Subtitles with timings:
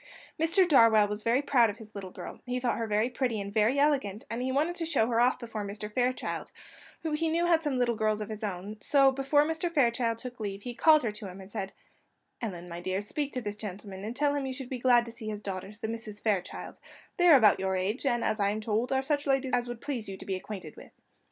[0.41, 0.67] Mr.
[0.67, 4.23] Darwell was proud of his little girl; he thought her very pretty and very elegant,
[4.31, 5.93] and he wanted to show her off before Mr.
[5.93, 6.51] Fairchild,
[7.03, 9.69] who he knew had some little girls of his own; so before Mr.
[9.69, 11.71] Fairchild took leave, he called her to him, and said:
[12.41, 15.05] "Ellen, my dear, speak to this gentleman, and tell him that you should be glad
[15.05, 16.79] to see his daughters, the Misses Fairchild;
[17.17, 19.81] they are about your age, and, as I am told, are such ladies as would
[19.81, 20.91] please you to be acquainted with."